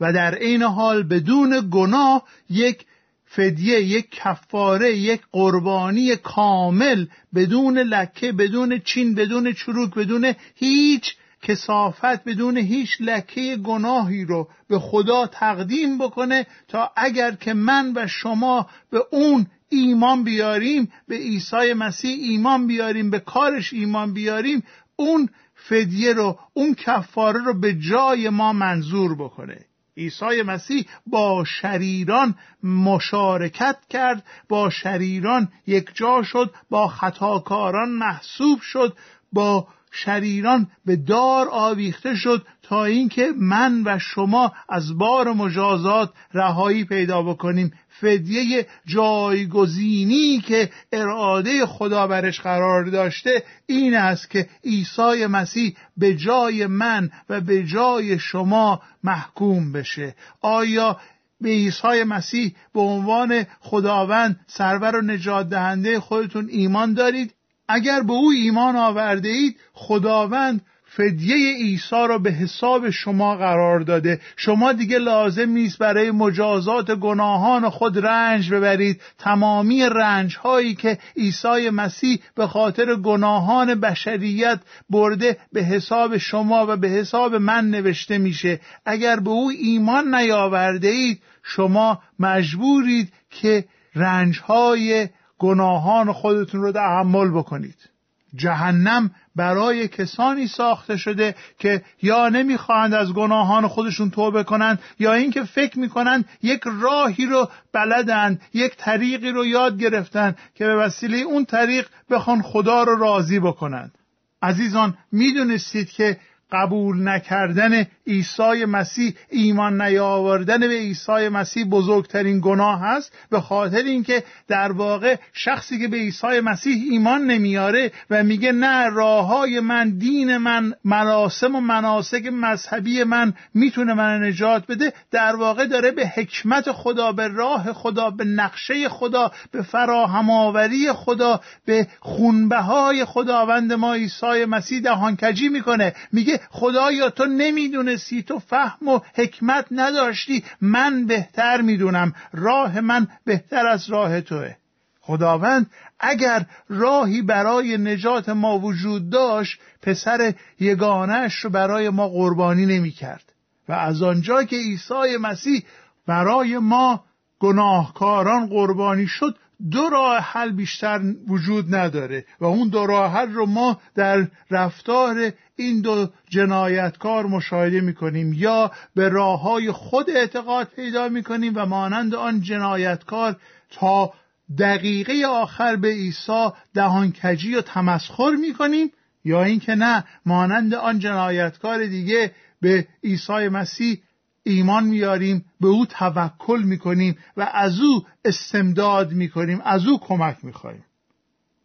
و 0.00 0.12
در 0.12 0.34
عین 0.34 0.62
حال 0.62 1.02
بدون 1.02 1.68
گناه 1.70 2.22
یک 2.50 2.84
فدیه 3.24 3.80
یک 3.80 4.10
کفاره 4.10 4.96
یک 4.96 5.20
قربانی 5.32 6.16
کامل 6.16 7.06
بدون 7.34 7.78
لکه 7.78 8.32
بدون 8.32 8.78
چین 8.78 9.14
بدون 9.14 9.52
چروک 9.52 9.94
بدون 9.94 10.34
هیچ 10.54 11.16
کسافت 11.42 12.24
بدون 12.24 12.56
هیچ 12.56 12.96
لکه 13.00 13.56
گناهی 13.56 14.24
رو 14.24 14.48
به 14.68 14.78
خدا 14.78 15.26
تقدیم 15.26 15.98
بکنه 15.98 16.46
تا 16.68 16.90
اگر 16.96 17.32
که 17.32 17.54
من 17.54 17.92
و 17.96 18.06
شما 18.06 18.66
به 18.90 19.04
اون 19.10 19.46
ایمان 19.68 20.24
بیاریم 20.24 20.92
به 21.08 21.16
عیسی 21.16 21.72
مسیح 21.72 22.30
ایمان 22.30 22.66
بیاریم 22.66 23.10
به 23.10 23.18
کارش 23.18 23.72
ایمان 23.72 24.12
بیاریم 24.12 24.62
اون 24.96 25.28
فدیه 25.54 26.12
رو 26.12 26.38
اون 26.52 26.74
کفاره 26.74 27.44
رو 27.44 27.60
به 27.60 27.74
جای 27.74 28.28
ما 28.28 28.52
منظور 28.52 29.14
بکنه. 29.14 29.64
عیسی 29.96 30.42
مسیح 30.42 30.86
با 31.06 31.44
شریران 31.44 32.34
مشارکت 32.62 33.76
کرد 33.90 34.24
با 34.48 34.70
شریران 34.70 35.48
یک 35.66 35.90
جا 35.94 36.22
شد 36.22 36.54
با 36.70 36.88
خطاکاران 36.88 37.88
محسوب 37.88 38.60
شد 38.60 38.96
با 39.32 39.66
شریران 40.04 40.66
به 40.86 40.96
دار 40.96 41.48
آویخته 41.50 42.14
شد 42.14 42.46
تا 42.62 42.84
اینکه 42.84 43.32
من 43.36 43.82
و 43.84 43.98
شما 43.98 44.52
از 44.68 44.98
بار 44.98 45.32
مجازات 45.32 46.12
رهایی 46.34 46.84
پیدا 46.84 47.22
بکنیم. 47.22 47.72
فدیه 47.88 48.66
جایگزینی 48.86 50.40
که 50.40 50.70
اراده 50.92 51.66
خدا 51.66 52.06
برش 52.06 52.40
قرار 52.40 52.84
داشته 52.84 53.42
این 53.66 53.94
است 53.94 54.30
که 54.30 54.48
عیسی 54.64 55.26
مسیح 55.26 55.76
به 55.96 56.14
جای 56.14 56.66
من 56.66 57.10
و 57.28 57.40
به 57.40 57.64
جای 57.64 58.18
شما 58.18 58.82
محکوم 59.04 59.72
بشه. 59.72 60.14
آیا 60.40 61.00
به 61.40 61.48
عیسی 61.48 62.04
مسیح 62.06 62.54
به 62.74 62.80
عنوان 62.80 63.46
خداوند 63.60 64.40
سرور 64.46 64.96
و 64.96 65.02
نجات 65.02 65.48
دهنده 65.48 66.00
خودتون 66.00 66.48
ایمان 66.50 66.94
دارید؟ 66.94 67.34
اگر 67.68 68.02
به 68.02 68.12
او 68.12 68.30
ایمان 68.30 68.76
آورده 68.76 69.28
اید 69.28 69.56
خداوند 69.72 70.60
فدیه 70.90 71.56
عیسی 71.56 72.06
را 72.08 72.18
به 72.18 72.30
حساب 72.30 72.90
شما 72.90 73.36
قرار 73.36 73.80
داده. 73.80 74.20
شما 74.36 74.72
دیگه 74.72 74.98
لازم 74.98 75.50
نیست 75.50 75.78
برای 75.78 76.10
مجازات 76.10 76.90
گناهان 76.90 77.70
خود 77.70 78.06
رنج 78.06 78.50
ببرید. 78.50 79.00
تمامی 79.18 79.82
رنج 79.82 80.36
هایی 80.36 80.74
که 80.74 80.98
عیسی 81.16 81.70
مسیح 81.70 82.20
به 82.34 82.46
خاطر 82.46 82.94
گناهان 82.94 83.80
بشریت 83.80 84.60
برده 84.90 85.36
به 85.52 85.62
حساب 85.62 86.16
شما 86.16 86.66
و 86.68 86.76
به 86.76 86.88
حساب 86.88 87.34
من 87.34 87.70
نوشته 87.70 88.18
میشه. 88.18 88.60
اگر 88.86 89.20
به 89.20 89.30
او 89.30 89.50
ایمان 89.50 90.14
نیاورده 90.14 90.88
اید 90.88 91.22
شما 91.42 92.02
مجبورید 92.18 93.12
که 93.30 93.64
رنج 93.94 94.40
های 94.40 95.08
گناهان 95.38 96.12
خودتون 96.12 96.62
رو 96.62 96.72
تحمل 96.72 97.30
بکنید. 97.30 97.88
جهنم 98.34 99.10
برای 99.36 99.88
کسانی 99.88 100.46
ساخته 100.46 100.96
شده 100.96 101.34
که 101.58 101.82
یا 102.02 102.28
نمی‌خواهند 102.28 102.94
از 102.94 103.12
گناهان 103.12 103.68
خودشون 103.68 104.10
توبه 104.10 104.44
کنند 104.44 104.78
یا 104.98 105.12
اینکه 105.12 105.44
فکر 105.44 105.78
می‌کنند 105.78 106.24
یک 106.42 106.60
راهی 106.80 107.26
رو 107.26 107.48
بلدند 107.72 108.40
یک 108.54 108.76
طریقی 108.76 109.30
رو 109.30 109.46
یاد 109.46 109.78
گرفتن 109.78 110.34
که 110.54 110.64
به 110.66 110.76
وسیله 110.76 111.16
اون 111.16 111.44
طریق 111.44 111.88
بخوان 112.10 112.42
خدا 112.42 112.82
رو 112.82 112.98
راضی 112.98 113.40
بکنند. 113.40 113.94
عزیزان 114.42 114.98
می‌دونستید 115.12 115.90
که 115.90 116.20
قبول 116.52 117.08
نکردن 117.08 117.86
عیسی 118.06 118.64
مسیح 118.64 119.14
ایمان 119.30 119.82
نیاوردن 119.82 120.60
به 120.60 120.66
عیسی 120.66 121.28
مسیح 121.28 121.64
بزرگترین 121.64 122.40
گناه 122.40 122.84
است 122.84 123.12
به 123.30 123.40
خاطر 123.40 123.82
اینکه 123.82 124.24
در 124.48 124.72
واقع 124.72 125.16
شخصی 125.32 125.78
که 125.78 125.88
به 125.88 125.96
عیسی 125.96 126.40
مسیح 126.40 126.90
ایمان 126.90 127.26
نمیاره 127.26 127.92
و 128.10 128.22
میگه 128.22 128.52
نه 128.52 128.88
راه 128.90 129.60
من 129.60 129.98
دین 129.98 130.36
من 130.36 130.74
مراسم 130.84 131.54
و 131.54 131.60
مناسک 131.60 132.26
مذهبی 132.26 133.04
من 133.04 133.34
می‌تونه 133.54 133.94
من 133.94 134.24
نجات 134.24 134.66
بده 134.66 134.92
در 135.10 135.36
واقع 135.36 135.66
داره 135.66 135.90
به 135.90 136.06
حکمت 136.06 136.72
خدا 136.72 137.12
به 137.12 137.28
راه 137.28 137.72
خدا 137.72 138.10
به 138.10 138.24
نقشه 138.24 138.88
خدا 138.88 139.32
به 139.52 139.62
فراهم 139.62 140.30
آوری 140.30 140.92
خدا 140.92 141.40
به 141.66 141.86
خونبهای 142.00 143.04
خداوند 143.04 143.72
ما 143.72 143.94
عیسی 143.94 144.44
مسیح 144.44 144.80
دهانکجی 144.80 145.48
می‌کنه. 145.48 145.94
میگه 146.12 146.37
خدایا 146.50 147.10
تو 147.10 147.24
نمی‌دونستی 147.24 148.22
تو 148.22 148.38
فهم 148.38 148.88
و 148.88 149.00
حکمت 149.14 149.66
نداشتی. 149.70 150.44
من 150.60 151.06
بهتر 151.06 151.60
می‌دونم. 151.60 152.12
راه 152.32 152.80
من 152.80 153.08
بهتر 153.24 153.66
از 153.66 153.90
راه 153.90 154.20
توه. 154.20 154.54
خداوند 155.00 155.70
اگر 156.00 156.46
راهی 156.68 157.22
برای 157.22 157.78
نجات 157.78 158.28
ما 158.28 158.58
وجود 158.58 159.10
داشت 159.10 159.60
پسر 159.82 160.34
یگانش 160.60 161.34
رو 161.34 161.50
برای 161.50 161.88
ما 161.88 162.08
قربانی 162.08 162.66
نمی 162.66 162.90
کرد 162.90 163.32
و 163.68 163.72
از 163.72 164.02
آنجا 164.02 164.42
که 164.42 164.56
عیسی 164.56 165.16
مسیح 165.20 165.64
برای 166.06 166.58
ما 166.58 167.04
گناهکاران 167.38 168.46
قربانی 168.46 169.06
شد 169.06 169.36
دو 169.70 169.88
راه 169.88 170.18
حل 170.18 170.52
بیشتر 170.52 171.00
وجود 171.28 171.74
نداره 171.74 172.24
و 172.40 172.44
اون 172.44 172.68
دو 172.68 172.86
راه 172.86 173.12
حل 173.12 173.32
رو 173.32 173.46
ما 173.46 173.80
در 173.94 174.28
رفتار 174.50 175.32
این 175.56 175.80
دو 175.80 176.08
جنایتکار 176.28 177.26
مشاهده 177.26 177.80
می‌کنیم 177.80 178.32
یا 178.32 178.72
به 178.94 179.08
راه 179.08 179.40
های 179.42 179.72
خود 179.72 180.10
اعتقاد 180.10 180.68
پیدا 180.76 181.08
می‌کنیم 181.08 181.52
و 181.56 181.66
مانند 181.66 182.14
آن 182.14 182.40
جنایتکار 182.40 183.36
تا 183.70 184.12
دقیقه 184.58 185.26
آخر 185.26 185.76
به 185.76 185.88
عیسی 185.88 186.48
دهانکجی 186.74 187.54
و 187.54 187.60
تمسخر 187.60 188.30
می‌کنیم 188.30 188.92
یا 189.24 189.44
اینکه 189.44 189.74
نه 189.74 190.04
مانند 190.26 190.74
آن 190.74 190.98
جنایتکار 190.98 191.86
دیگه 191.86 192.32
به 192.60 192.86
عیسی 193.04 193.48
مسیح 193.48 194.02
ایمان 194.48 194.84
میاریم 194.84 195.44
به 195.60 195.68
او 195.68 195.86
توکل 195.86 196.62
می‌کنیم 196.62 197.18
و 197.36 197.50
از 197.52 197.80
او 197.80 198.04
استمداد 198.24 199.12
می‌کنیم 199.12 199.60
از 199.64 199.86
او 199.86 200.00
کمک 200.00 200.36
می‌خواهیم. 200.42 200.84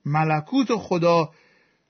ملکوت 0.05 0.75
خدا 0.75 1.29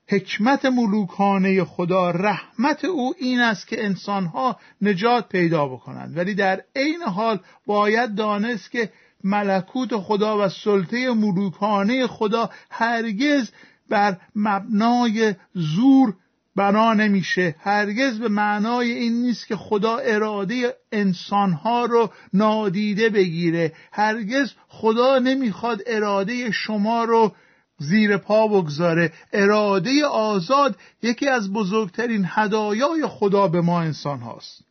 حکمت 0.08 0.64
ملوکانه 0.64 1.64
خدا 1.64 2.10
رحمت 2.10 2.84
او 2.84 3.14
این 3.18 3.40
است 3.40 3.66
که 3.66 3.84
انسانها 3.84 4.56
نجات 4.82 5.28
پیدا 5.28 5.66
بکنند. 5.66 6.16
ولی 6.16 6.34
در 6.34 6.64
عین 6.76 7.02
حال 7.02 7.40
باید 7.66 8.14
دانست 8.14 8.70
که 8.70 8.92
ملکوت 9.24 9.96
خدا 9.96 10.46
و 10.46 10.48
سلطه 10.48 11.10
ملوکانه 11.10 12.06
خدا 12.06 12.50
هرگز 12.70 13.50
بر 13.88 14.16
مبنای 14.36 15.34
زور 15.54 16.14
بنا 16.56 16.94
نمیشه. 16.94 17.56
هرگز 17.58 18.18
به 18.18 18.28
معنای 18.28 18.90
این 18.92 19.22
نیست 19.22 19.46
که 19.46 19.56
خدا 19.56 19.96
اراده 19.96 20.76
انسانها 20.92 21.84
رو 21.84 22.10
نادیده 22.32 23.08
بگیره. 23.08 23.72
هرگز 23.92 24.52
خدا 24.68 25.18
نمی‌خواد 25.18 25.82
اراده 25.86 26.50
شما 26.50 27.04
رو 27.04 27.32
زیر 27.78 28.16
پا 28.16 28.48
بگذاره. 28.48 29.12
اراده 29.32 30.06
آزاد 30.06 30.76
یکی 31.02 31.28
از 31.28 31.52
بزرگترین 31.52 32.26
هدایای 32.28 33.06
خدا 33.06 33.48
به 33.48 33.60
ما 33.60 33.80
انسان 33.80 34.20
هاست. 34.20 34.64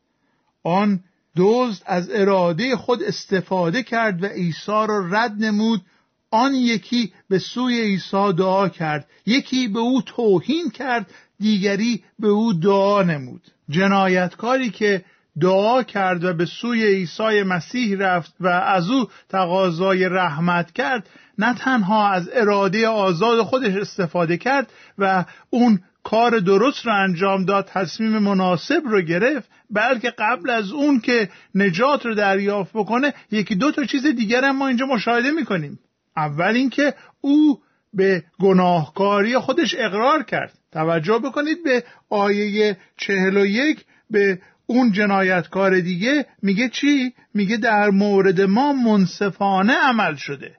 آن 0.63 0.99
دزد 1.37 1.83
از 1.85 2.09
اراده 2.09 2.75
خود 2.75 3.03
استفاده 3.03 3.83
کرد 3.83 4.23
و 4.23 4.25
عیسی 4.25 4.71
را 4.71 5.07
رد 5.11 5.35
نمود. 5.39 5.81
آن 6.31 6.55
یکی 6.55 7.13
به 7.29 7.39
سوی 7.39 7.81
عیسی 7.81 8.33
دعا 8.37 8.69
کرد. 8.69 9.07
یکی 9.25 9.67
به 9.67 9.79
او 9.79 10.01
توهین 10.01 10.69
کرد 10.69 11.11
دیگری 11.43 12.03
به 12.19 12.27
او 12.27 12.53
دعا 12.53 13.03
نمود. 13.03 13.41
جنایتکاری 13.69 14.69
که 14.69 15.05
دعا 15.41 15.83
کرد 15.83 16.23
و 16.23 16.33
به 16.33 16.45
سوی 16.45 16.85
عیسی 16.85 17.43
مسیح 17.43 17.97
رفت 17.99 18.33
و 18.39 18.47
از 18.47 18.89
او 18.89 19.07
تقاضای 19.29 20.09
رحمت 20.09 20.71
کرد 20.71 21.09
نه 21.37 21.53
تنها 21.53 22.09
از 22.09 22.29
اراده 22.33 22.87
آزاد 22.87 23.41
خودش 23.41 23.75
استفاده 23.75 24.37
کرد 24.37 24.71
و 24.97 25.25
اون 25.49 25.79
کار 26.03 26.39
درست 26.39 26.85
رو 26.85 26.93
انجام 26.93 27.45
داد 27.45 27.65
تصمیم 27.65 28.17
مناسب 28.17 28.81
رو 28.85 29.01
گرفت 29.01 29.49
بلکه 29.69 30.13
قبل 30.19 30.49
از 30.49 30.71
اون 30.71 30.99
که 30.99 31.29
نجات 31.55 32.05
رو 32.05 32.15
دریافت 32.15 32.71
بکنه 32.73 33.13
یکی 33.31 33.55
دو 33.55 33.71
تا 33.71 33.83
چیز 33.83 34.05
دیگر 34.05 34.43
هم 34.43 34.57
ما 34.57 34.67
اینجا 34.67 34.85
مشاهده 34.85 35.31
می‌کنیم. 35.31 35.79
اول 36.17 36.53
اینکه 36.55 36.93
او 37.21 37.59
به 37.93 38.23
گناهکاری 38.39 39.37
خودش 39.37 39.75
اقرار 39.77 40.23
کرد. 40.23 40.62
توجه 40.73 41.19
بکنید 41.19 41.63
به 41.63 41.83
آیه 42.09 42.77
چهل 42.97 43.37
و 43.37 43.45
یک 43.45 43.85
به 44.09 44.39
اون 44.65 44.91
جنایتکار 44.91 45.79
دیگه 45.79 46.25
میگه 46.41 46.69
چی؟ 46.69 47.13
میگه 47.33 47.57
در 47.57 47.89
مورد 47.89 48.41
ما 48.41 48.73
منصفانه 48.73 49.73
عمل 49.73 50.15
شده. 50.15 50.55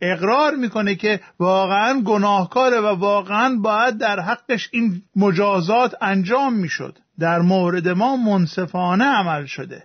اقرار 0.00 0.54
می‌کنه 0.54 0.94
که 0.94 1.20
واقعا 1.38 2.00
گناهکاره 2.00 2.80
و 2.80 2.86
واقعا 2.86 3.56
باید 3.56 3.98
در 3.98 4.20
حقش 4.20 4.68
این 4.72 5.02
مجازات 5.16 5.94
انجام 6.00 6.54
می‌شد. 6.54 6.98
در 7.18 7.38
مورد 7.38 7.88
ما 7.88 8.16
منصفانه 8.16 9.04
عمل 9.04 9.46
شده. 9.46 9.84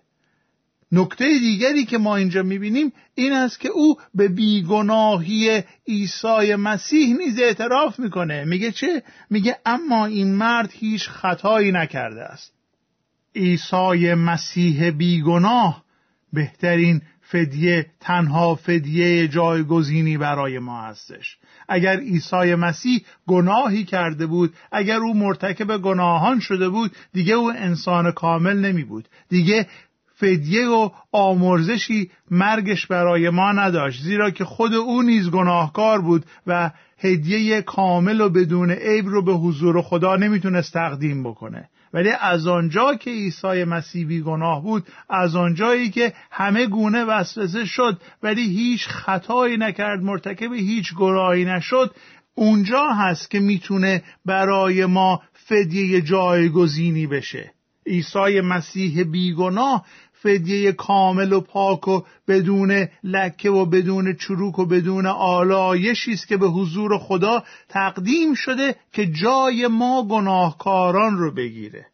نکته 0.91 1.39
دیگری 1.39 1.85
که 1.85 1.97
ما 1.97 2.15
اینجا 2.15 2.43
می‌بینیم 2.43 2.93
این 3.15 3.33
است 3.33 3.59
که 3.59 3.69
او 3.69 3.95
به 4.15 4.27
بیگناهی 4.27 5.63
عیسی 5.87 6.55
مسیح 6.55 7.17
نیز 7.17 7.39
اعتراف 7.39 7.99
می‌کنه. 7.99 8.43
میگه 8.43 8.71
چه؟ 8.71 9.03
میگه 9.29 9.57
اما 9.65 10.05
این 10.05 10.35
مرد 10.35 10.69
هیچ 10.73 11.09
خطایی 11.09 11.71
نکرده 11.71 12.21
است. 12.21 12.53
عیسی 13.35 14.13
مسیح 14.13 14.89
بیگناه 14.89 15.83
بهترین 16.33 17.01
فدیه 17.21 17.85
تنها 17.99 18.55
فدیه 18.55 19.27
جایگزینی 19.27 20.17
برای 20.17 20.59
ما 20.59 20.81
هستش. 20.81 21.37
اگر 21.69 21.99
عیسی 21.99 22.55
مسیح 22.55 23.01
گناهی 23.27 23.83
کرده 23.83 24.25
بود 24.25 24.53
اگر 24.71 24.97
او 24.97 25.13
مرتکب 25.13 25.77
گناهان 25.77 26.39
شده 26.39 26.69
بود 26.69 26.91
دیگه 27.13 27.33
او 27.33 27.51
انسان 27.51 28.11
کامل 28.11 28.57
نمی 28.57 28.83
بود 28.83 29.07
دیگه 29.29 29.67
فدیه 30.21 30.67
و 30.67 30.89
آمرزشی 31.11 32.11
مرگش 32.31 32.87
برای 32.87 33.29
ما 33.29 33.51
نداشت 33.51 34.03
زیرا 34.03 34.31
که 34.31 34.45
خود 34.45 34.73
او 34.73 35.01
نیز 35.01 35.29
گناهکار 35.29 36.01
بود 36.01 36.25
و 36.47 36.71
هدیه 36.97 37.61
کامل 37.61 38.21
و 38.21 38.29
بدون 38.29 38.71
عیب 38.71 39.05
رو 39.07 39.25
به 39.25 39.33
حضور 39.33 39.81
خدا 39.81 40.15
نمی‌تونست 40.15 40.73
تقدیم 40.73 41.23
بکنه. 41.23 41.69
ولی 41.93 42.09
از 42.09 42.47
آنجا 42.47 42.95
که 42.95 43.11
عیسی 43.11 43.63
مسیح 43.63 44.07
بی 44.07 44.21
گناه 44.21 44.63
بود 44.63 44.87
از 45.09 45.35
آنجایی 45.35 45.89
که 45.89 46.13
همه 46.31 46.65
گونه 46.65 47.03
وسوسه 47.03 47.65
شد 47.65 48.01
ولی 48.23 48.41
هیچ 48.41 48.87
خطایی 48.87 49.57
نکرد 49.57 50.01
مرتکب 50.01 50.53
هیچ 50.53 50.93
گناهی 50.93 51.45
نشد 51.45 51.95
اونجا 52.35 52.87
هست 52.87 53.31
که 53.31 53.39
می‌تونه 53.39 54.03
برای 54.25 54.85
ما 54.85 55.21
فدیه 55.33 56.01
جایگزینی 56.01 57.07
بشه. 57.07 57.51
عیسی 57.87 58.41
مسیح 58.41 59.03
بیگناه 59.03 59.85
فدیه 60.23 60.71
کامل 60.71 61.33
و 61.33 61.41
پاک 61.41 61.87
و 61.87 62.01
بدون 62.27 62.87
لکه 63.03 63.49
و 63.49 63.65
بدون 63.65 64.15
چروک 64.15 64.59
و 64.59 64.65
بدون 64.65 65.05
آلایشی 65.05 66.11
است 66.11 66.27
که 66.27 66.37
به 66.37 66.47
حضور 66.47 66.97
خدا 66.97 67.43
تقدیم 67.69 68.33
شده 68.33 68.75
که 68.93 69.07
جای 69.07 69.67
ما 69.67 70.07
گناهکاران 70.07 71.17
رو 71.17 71.31
بگیره. 71.33 71.85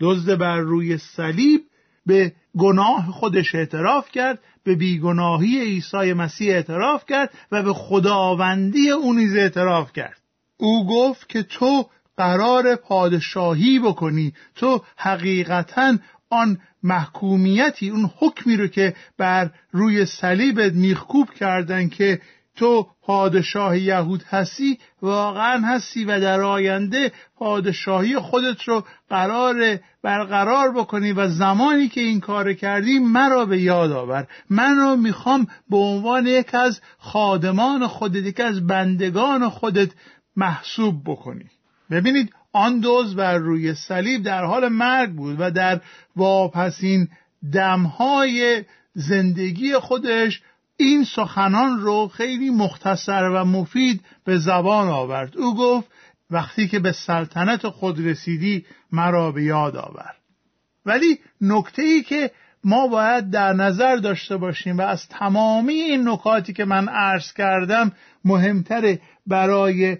دزد 0.00 0.38
بر 0.38 0.58
روی 0.58 0.98
صلیب 0.98 1.60
به 2.06 2.32
گناه 2.58 3.10
خودش 3.10 3.54
اعتراف 3.54 4.10
کرد 4.10 4.38
به 4.64 4.74
بیگناهی 4.74 5.60
عیسی 5.60 6.12
مسیح 6.12 6.54
اعتراف 6.54 7.04
کرد 7.08 7.30
و 7.52 7.62
به 7.62 7.72
خداوندی 7.72 8.90
او 8.90 9.14
نیز 9.14 9.36
اعتراف 9.36 9.92
کرد. 9.92 10.20
او 10.56 10.86
گفت 10.86 11.28
که 11.28 11.42
تو 11.42 11.86
قرار 12.16 12.76
پادشاهی 12.76 13.78
بکنی 13.78 14.32
تو 14.54 14.82
حقیقتا 14.96 15.98
آن 16.30 16.58
محکومیتی 16.82 17.90
اون 17.90 18.10
حکمی 18.18 18.56
رو 18.56 18.66
که 18.66 18.94
بر 19.18 19.50
روی 19.72 20.06
صلیبت 20.06 20.72
میخکوب 20.72 21.30
کردن 21.30 21.88
که 21.88 22.20
تو 22.58 22.86
پادشاه 23.02 23.78
یهود 23.78 24.22
هستی 24.22 24.78
واقعا 25.02 25.66
هستی 25.66 26.04
و 26.04 26.20
در 26.20 26.40
آینده 26.40 27.12
پادشاهی 27.36 28.18
خودت 28.18 28.62
رو 28.62 28.84
قرار 29.08 29.78
برقرار 30.02 30.72
بکنی 30.72 31.12
و 31.12 31.28
زمانی 31.28 31.88
که 31.88 32.00
این 32.00 32.20
کار 32.20 32.52
کردی 32.52 32.98
مرا 32.98 33.44
به 33.44 33.60
یاد 33.60 33.92
آور. 33.92 34.26
من 34.50 34.76
رو 34.76 34.96
می‌خوام 34.96 35.46
به 35.70 35.76
عنوان 35.76 36.26
یک 36.26 36.54
از 36.54 36.80
خادمان 36.98 37.86
خودت 37.86 38.26
یک 38.26 38.40
از 38.40 38.66
بندگان 38.66 39.48
خودت 39.48 39.90
محسوب 40.36 41.02
بکنی. 41.04 41.44
ببینید 41.90 42.32
آن 42.52 42.80
دوز 42.80 43.16
بر 43.16 43.38
روی 43.38 43.74
صلیب 43.74 44.22
در 44.22 44.44
حال 44.44 44.68
مرگ 44.68 45.10
بود 45.10 45.36
و 45.38 45.50
در 45.50 45.80
واپسین 46.16 47.08
دمهای 47.52 48.64
زندگی 48.94 49.74
خودش 49.74 50.42
این 50.76 51.04
سخنان 51.04 51.80
رو 51.80 52.08
خیلی 52.08 52.50
مختصر 52.50 53.22
و 53.22 53.44
مفید 53.44 54.00
به 54.24 54.38
زبان 54.38 54.88
آورد. 54.88 55.36
او 55.36 55.56
گفت 55.56 55.90
وقتی 56.30 56.68
که 56.68 56.78
به 56.78 56.92
سلطنت 56.92 57.68
خود 57.68 58.06
رسیدی 58.06 58.66
مرا 58.92 59.32
به 59.32 59.42
یاد 59.42 59.76
آور. 59.76 60.14
ولی 60.86 61.18
نکته 61.40 61.82
ای 61.82 62.02
که 62.02 62.30
ما 62.64 62.86
باید 62.86 63.30
در 63.30 63.52
نظر 63.52 63.96
داشته 63.96 64.36
باشیم 64.36 64.78
و 64.78 64.80
از 64.80 65.08
تمامی 65.08 65.72
این 65.72 66.08
نکاتی 66.08 66.52
که 66.52 66.64
من 66.64 66.88
عرض 66.88 67.32
کردم 67.32 67.92
مهمتر 68.24 68.98
برای 69.26 69.98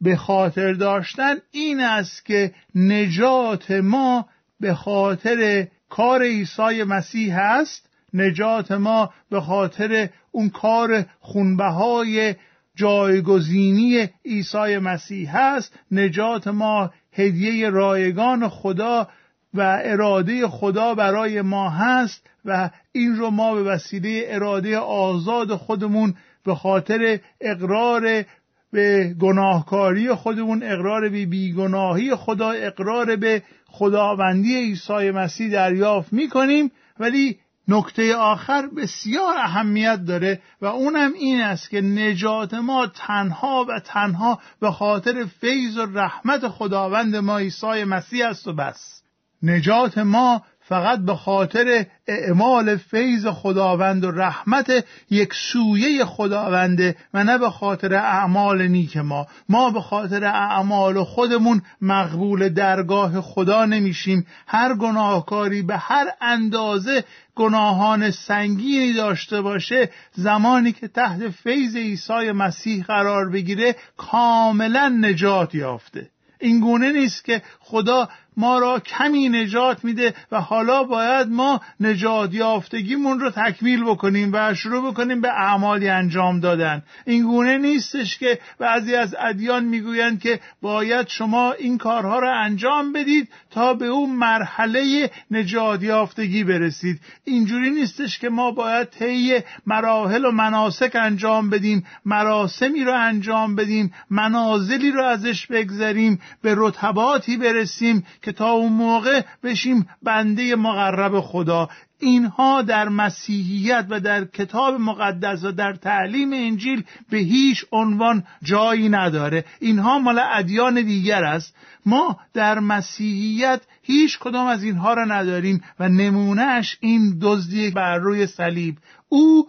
به 0.00 0.16
خاطر 0.16 0.72
داشتن 0.72 1.34
این 1.50 1.80
است 1.80 2.24
که 2.24 2.54
نجات 2.74 3.70
ما 3.70 4.26
به 4.60 4.74
خاطر 4.74 5.68
کار 5.88 6.22
عیسی 6.22 6.82
مسیح 6.82 7.40
هست. 7.40 7.88
نجات 8.14 8.72
ما 8.72 9.10
به 9.30 9.40
خاطر 9.40 10.08
اون 10.30 10.50
کار 10.50 11.04
خونبهای 11.20 12.34
جایگزینی 12.74 14.08
عیسی 14.24 14.78
مسیح 14.78 15.36
هست. 15.36 15.78
نجات 15.90 16.48
ما 16.48 16.90
هدیه 17.12 17.70
رایگان 17.70 18.48
خدا 18.48 19.08
و 19.54 19.80
اراده 19.84 20.48
خدا 20.48 20.94
برای 20.94 21.42
ما 21.42 21.70
هست 21.70 22.26
و 22.44 22.70
این 22.92 23.16
رو 23.16 23.30
ما 23.30 23.54
به 23.54 23.62
وسیله 23.62 24.24
اراده 24.26 24.78
آزاد 24.78 25.54
خودمون 25.54 26.14
به 26.44 26.54
خاطر 26.54 27.20
اقرار 27.40 28.24
به 28.72 29.14
گناهکاری 29.20 30.14
خودمون 30.14 30.62
اقرار 30.62 31.08
به 31.08 31.26
بیگناهی 31.26 32.14
خدا 32.14 32.50
اقرار 32.50 33.16
به 33.16 33.42
خداوندی 33.66 34.56
عیسی 34.56 35.10
مسیح 35.10 35.52
دریافت 35.52 36.12
می‌کنیم. 36.12 36.70
ولی 36.98 37.38
نکته 37.68 38.16
آخر 38.16 38.66
بسیار 38.66 39.34
اهمیت 39.38 40.04
داره 40.04 40.40
و 40.60 40.66
اونم 40.66 41.12
این 41.12 41.40
است 41.40 41.70
که 41.70 41.80
نجات 41.80 42.54
ما 42.54 42.86
تنها 42.86 43.66
و 43.68 43.80
تنها 43.80 44.40
به 44.60 44.70
خاطر 44.70 45.24
فیض 45.24 45.76
و 45.78 45.86
رحمت 45.86 46.48
خداوند 46.48 47.16
ما 47.16 47.38
عیسی 47.38 47.84
مسیح 47.84 48.26
است 48.26 48.48
و 48.48 48.52
بس. 48.52 49.02
نجات 49.42 49.98
ما 49.98 50.42
فقط 50.68 50.98
به 50.98 51.14
خاطر 51.14 51.86
اعمال 52.06 52.76
فیض 52.76 53.26
خداوند 53.26 54.04
و 54.04 54.10
رحمت 54.10 54.84
یک 55.10 55.34
سویه 55.34 56.04
خداونده 56.04 56.96
و 57.14 57.24
نه 57.24 57.38
به 57.38 57.50
خاطر 57.50 57.94
اعمال 57.94 58.68
نیک 58.68 58.96
ما. 58.96 59.26
ما 59.48 59.70
به 59.70 59.80
خاطر 59.80 60.24
اعمال 60.24 61.04
خودمون 61.04 61.62
مقبول 61.80 62.48
درگاه 62.48 63.20
خدا 63.20 63.64
نمیشیم. 63.64 64.26
هر 64.46 64.74
گناهکاری 64.74 65.62
به 65.62 65.76
هر 65.76 66.06
اندازه 66.20 67.04
گناهان 67.34 68.10
سنگینی 68.10 68.92
داشته 68.92 69.40
باشه 69.40 69.90
زمانی 70.12 70.72
که 70.72 70.88
تحت 70.88 71.28
فیض 71.28 71.76
عیسی 71.76 72.32
مسیح 72.32 72.84
قرار 72.84 73.30
بگیره 73.30 73.76
کاملا 73.96 74.88
نجات 74.88 75.54
یافته. 75.54 76.10
این 76.40 76.60
گونه 76.60 76.92
نیست 76.92 77.24
که 77.24 77.42
خدا 77.60 78.08
ما 78.36 78.58
را 78.58 78.80
کمی 78.80 79.28
نجات 79.28 79.84
میده 79.84 80.14
و 80.32 80.40
حالا 80.40 80.84
باید 80.84 81.28
ما 81.28 81.60
نجات 81.80 82.34
یافتگیمون 82.34 83.20
رو 83.20 83.30
تکمیل 83.30 83.84
بکنیم 83.84 84.30
و 84.32 84.54
شروع 84.54 84.90
بکنیم 84.90 85.20
به 85.20 85.28
اعمالی 85.28 85.88
انجام 85.88 86.40
دادن. 86.40 86.82
این 87.06 87.22
گونه 87.22 87.58
نیستش 87.58 88.18
که 88.18 88.38
بعضی 88.58 88.94
از 88.94 89.14
ادیان 89.18 89.64
می‌گویند 89.64 90.20
که 90.20 90.40
باید 90.62 91.08
شما 91.08 91.52
این 91.52 91.78
کارها 91.78 92.18
رو 92.18 92.30
انجام 92.44 92.92
بدید 92.92 93.28
تا 93.50 93.74
به 93.74 93.86
اون 93.86 94.10
مرحله 94.10 95.10
نجات 95.30 95.82
یافتگی 95.82 96.44
برسید. 96.44 97.00
اینجوری 97.24 97.70
نیستش 97.70 98.18
که 98.18 98.28
ما 98.28 98.50
باید 98.50 98.90
طی 98.90 99.38
مراحل 99.66 100.24
و 100.24 100.30
مناسک 100.30 100.96
انجام 100.96 101.50
بدیم 101.50 101.86
مراسمی 102.04 102.84
رو 102.84 102.94
انجام 102.94 103.54
بدیم 103.54 103.94
منازلی 104.10 104.90
رو 104.90 105.04
ازش 105.04 105.46
بگذریم 105.46 106.20
به 106.42 106.54
رتباتی 106.56 107.36
برسیم 107.36 108.06
که 108.26 108.32
تا 108.32 108.50
اون 108.50 108.72
موقع 108.72 109.22
بشیم 109.42 109.88
بنده 110.02 110.56
مقرب 110.56 111.20
خدا. 111.20 111.68
اینها 111.98 112.62
در 112.62 112.88
مسیحیت 112.88 113.86
و 113.88 114.00
در 114.00 114.24
کتاب 114.24 114.80
مقدس 114.80 115.44
و 115.44 115.52
در 115.52 115.72
تعلیم 115.72 116.32
انجیل 116.32 116.84
به 117.10 117.18
هیچ 117.18 117.64
عنوان 117.72 118.24
جایی 118.42 118.88
نداره. 118.88 119.44
اینها 119.60 119.98
مال 119.98 120.18
ادیان 120.18 120.74
دیگر 120.74 121.24
است. 121.24 121.54
ما 121.86 122.18
در 122.34 122.58
مسیحیت 122.58 123.62
هیچ 123.82 124.18
کدام 124.18 124.46
از 124.46 124.64
اینها 124.64 124.94
را 124.94 125.04
نداریم 125.04 125.64
و 125.80 125.88
نمونهش 125.88 126.78
این 126.80 127.18
دزدی 127.22 127.70
بر 127.70 127.98
روی 127.98 128.26
صلیب. 128.26 128.76
او 129.08 129.48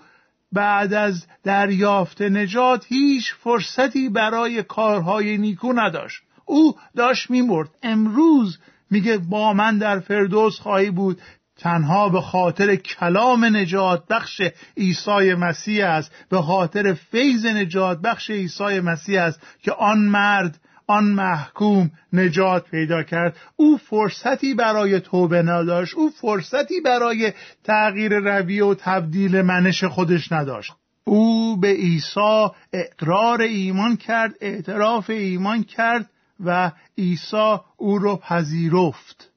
بعد 0.51 0.93
از 0.93 1.25
دریافت 1.43 2.21
نجات 2.21 2.85
هیچ 2.89 3.33
فرصتی 3.33 4.09
برای 4.09 4.63
کارهای 4.63 5.37
نیکو 5.37 5.73
نداشت. 5.73 6.26
او 6.47 6.75
داشت 6.95 7.29
میمرد. 7.29 7.69
امروز 7.83 8.57
میگه 8.91 9.17
با 9.17 9.53
من 9.53 9.77
در 9.77 9.99
فردوس 9.99 10.59
خواهی 10.59 10.89
بود. 10.89 11.21
تنها 11.59 12.09
به 12.09 12.21
خاطر 12.21 12.75
کلام 12.75 13.45
نجات 13.45 14.07
بخش 14.09 14.41
عیسی 14.77 15.33
مسیح 15.33 15.85
است. 15.85 16.11
به 16.29 16.41
خاطر 16.41 16.93
فیض 16.93 17.45
نجات 17.45 18.01
بخش 18.01 18.29
عیسی 18.29 18.79
مسیح 18.79 19.21
است 19.21 19.39
که 19.61 19.71
آن 19.71 19.99
مرد 19.99 20.59
آن 20.87 21.03
محکوم 21.03 21.91
نجات 22.13 22.69
پیدا 22.69 23.03
کرد. 23.03 23.37
او 23.55 23.77
فرصتی 23.77 24.53
برای 24.53 24.99
توبه 24.99 25.41
نداشت. 25.41 25.93
او 25.95 26.09
فرصتی 26.09 26.81
برای 26.81 27.33
تغییر 27.63 28.19
رویه 28.19 28.65
و 28.65 28.75
تبدیل 28.79 29.41
منش 29.41 29.83
خودش 29.83 30.31
نداشت. 30.31 30.73
او 31.03 31.57
به 31.59 31.67
عیسی 31.67 32.47
اقرار 32.73 33.41
ایمان 33.41 33.95
کرد 33.95 34.33
اعتراف 34.41 35.09
ایمان 35.09 35.63
کرد. 35.63 36.09
و 36.45 36.71
عیسی 36.97 37.57
او 37.77 37.97
رو 37.97 38.15
پذیرفت. 38.15 39.31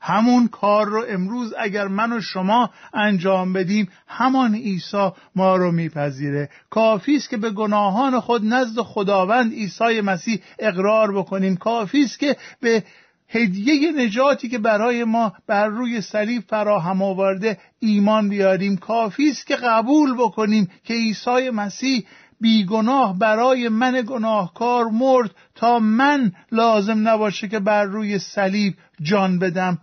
همون 0.00 0.48
کار 0.48 0.86
رو 0.86 1.04
امروز 1.08 1.54
اگر 1.58 1.88
من 1.88 2.12
و 2.12 2.20
شما 2.20 2.70
انجام 2.94 3.52
بدیم 3.52 3.88
همان 4.06 4.54
عیسی 4.54 5.10
ما 5.34 5.56
رو 5.56 5.72
میپذیره. 5.72 6.50
کافی 6.70 7.16
است 7.16 7.30
که 7.30 7.36
به 7.36 7.50
گناهان 7.50 8.20
خود 8.20 8.44
نزد 8.44 8.80
خداوند 8.80 9.52
عیسی 9.52 10.00
مسیح 10.00 10.40
اقرار 10.58 11.12
بکنیم. 11.12 11.56
کافی 11.56 12.02
است 12.02 12.18
که 12.18 12.36
به 12.60 12.84
هدیه 13.28 13.92
نجاتی 13.92 14.48
که 14.48 14.58
برای 14.58 15.04
ما 15.04 15.32
بر 15.46 15.66
روی 15.66 16.00
صلیب 16.00 16.42
فراهم 16.48 17.02
آورده 17.02 17.58
ایمان 17.78 18.28
بیاریم. 18.28 18.76
کافی 18.76 19.30
است 19.30 19.46
که 19.46 19.56
قبول 19.56 20.14
بکنیم 20.14 20.70
که 20.84 20.94
عیسی 20.94 21.50
مسیح 21.50 22.06
بیگناه 22.40 23.18
برای 23.18 23.68
من 23.68 24.04
گناهکار 24.06 24.84
مرد 24.84 25.30
تا 25.54 25.78
من 25.78 26.32
لازم 26.52 27.08
نباشه 27.08 27.48
که 27.48 27.58
بر 27.58 27.84
روی 27.84 28.18
صلیب 28.18 28.74
جان 29.02 29.38
بدم. 29.38 29.78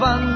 van 0.00 0.29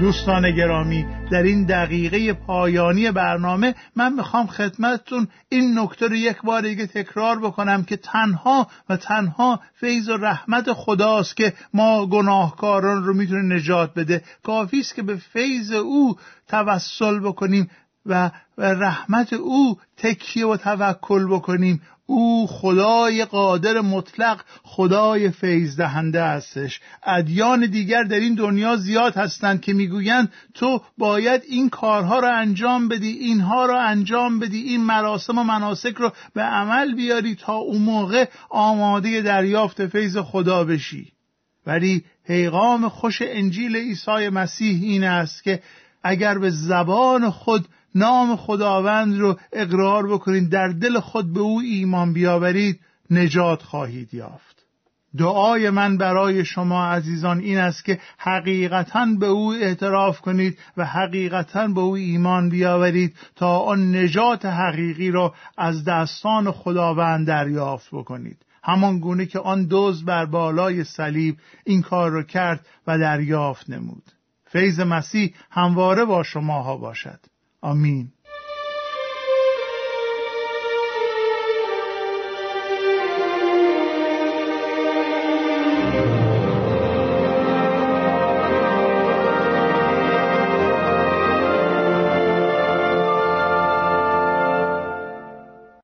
دوستان 0.00 0.50
گرامی 0.50 1.06
در 1.30 1.42
این 1.42 1.64
دقیقه 1.64 2.32
پایانی 2.32 3.10
برنامه 3.10 3.74
من 3.96 4.12
می‌خوام 4.12 4.46
خدمتتون 4.46 5.28
این 5.48 5.78
نکته 5.78 6.08
رو 6.08 6.14
یک 6.14 6.36
بار 6.42 6.62
دیگه 6.62 6.86
تکرار 6.86 7.38
بکنم 7.38 7.84
که 7.84 7.96
تنها 7.96 8.66
و 8.88 8.96
تنها 8.96 9.60
فیض 9.74 10.08
و 10.08 10.16
رحمت 10.16 10.72
خداست 10.72 11.36
که 11.36 11.52
ما 11.74 12.06
گناهکاران 12.06 13.04
رو 13.04 13.14
می‌تونه 13.14 13.54
نجات 13.54 13.94
بده. 13.94 14.22
کافی 14.42 14.80
است 14.80 14.94
که 14.94 15.02
به 15.02 15.16
فیض 15.16 15.72
او 15.72 16.16
توسل 16.48 17.20
بکنیم 17.20 17.70
و 18.06 18.30
رحمت 18.58 19.32
او 19.32 19.78
تکیه 19.96 20.46
و 20.46 20.56
توکل 20.56 21.26
بکنیم. 21.26 21.82
او 22.06 22.46
خدای 22.46 23.24
قادر 23.24 23.80
مطلق 23.80 24.40
خدای 24.62 25.30
فیض 25.30 25.76
دهنده 25.76 26.22
هستش. 26.22 26.80
ادیان 27.06 27.66
دیگر 27.66 28.02
در 28.02 28.20
این 28.20 28.34
دنیا 28.34 28.76
زیاد 28.76 29.16
هستند 29.16 29.60
که 29.60 29.72
می‌گویند 29.72 30.32
تو 30.54 30.82
باید 30.98 31.42
این 31.48 31.68
کارها 31.68 32.18
رو 32.18 32.28
انجام 32.28 32.88
بدی 32.88 33.10
اینها 33.10 33.66
رو 33.66 33.76
انجام 33.76 34.38
بدی 34.38 34.62
این 34.62 34.80
مراسم 34.80 35.38
و 35.38 35.42
مناسک 35.42 35.94
رو 35.94 36.12
به 36.34 36.42
عمل 36.42 36.94
بیاری 36.94 37.34
تا 37.34 37.54
اون 37.54 37.82
موقع 37.82 38.24
آماده 38.50 39.22
دریافت 39.22 39.86
فیض 39.86 40.18
خدا 40.18 40.64
بشی. 40.64 41.12
ولی 41.66 42.04
پیغام 42.26 42.88
خوش 42.88 43.22
انجیل 43.22 43.76
عیسی 43.76 44.28
مسیح 44.28 44.82
این 44.82 45.04
است 45.04 45.44
که 45.44 45.62
اگر 46.02 46.38
به 46.38 46.50
زبان 46.50 47.30
خود 47.30 47.68
نام 47.96 48.36
خداوند 48.36 49.18
رو 49.18 49.36
اقرار 49.52 50.06
بکنید 50.06 50.50
در 50.50 50.68
دل 50.68 51.00
خود 51.00 51.32
به 51.32 51.40
او 51.40 51.60
ایمان 51.60 52.12
بیاورید 52.12 52.80
نجات 53.10 53.62
خواهید 53.62 54.14
یافت. 54.14 54.66
دعای 55.18 55.70
من 55.70 55.96
برای 55.96 56.44
شما 56.44 56.86
عزیزان 56.86 57.38
این 57.38 57.58
است 57.58 57.84
که 57.84 58.00
حقیقتا 58.18 59.06
به 59.20 59.26
او 59.26 59.52
اعتراف 59.52 60.20
کنید 60.20 60.58
و 60.76 60.84
حقیقتا 60.84 61.68
به 61.68 61.80
او 61.80 61.96
ایمان 61.96 62.48
بیاورید 62.48 63.16
تا 63.36 63.58
آن 63.58 63.96
نجات 63.96 64.44
حقیقی 64.44 65.10
را 65.10 65.34
از 65.58 65.84
دستان 65.84 66.50
خداوند 66.50 67.26
دریافت 67.26 67.88
بکنید. 67.92 68.46
همان 68.64 69.00
گونه 69.00 69.26
که 69.26 69.38
آن 69.38 69.66
دوز 69.66 70.04
بر 70.04 70.26
بالای 70.26 70.84
صلیب 70.84 71.36
این 71.64 71.82
کار 71.82 72.10
را 72.10 72.22
کرد 72.22 72.66
و 72.86 72.98
دریافت 72.98 73.70
نمود. 73.70 74.02
فیض 74.46 74.80
مسیح 74.80 75.34
همواره 75.50 76.04
با 76.04 76.22
شماها 76.22 76.76
باشد. 76.76 77.20
آمين. 77.66 78.15